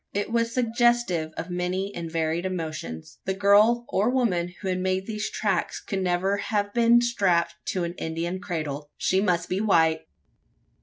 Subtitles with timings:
[0.15, 3.19] It was suggestive of many and varied emotions.
[3.25, 7.83] The girl or woman who had made these tracks could never have been strapped to
[7.83, 8.89] an Indian cradle.
[8.97, 10.07] She must be white!